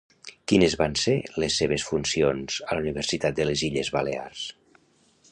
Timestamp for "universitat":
2.85-3.37